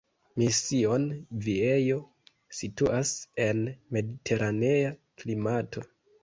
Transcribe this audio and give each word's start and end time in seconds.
Mission 0.41 1.03
Viejo 1.47 1.97
situas 2.61 3.11
en 3.45 3.61
mediteranea 3.99 4.95
klimato. 5.23 5.87